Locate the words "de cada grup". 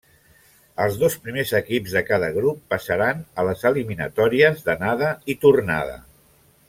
1.97-2.63